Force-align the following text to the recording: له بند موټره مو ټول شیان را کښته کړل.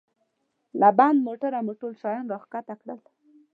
له 0.79 0.89
بند 0.97 1.17
موټره 1.25 1.59
مو 1.65 1.73
ټول 1.79 1.93
شیان 2.01 2.23
را 2.31 2.37
کښته 2.53 2.75
کړل. 2.81 2.99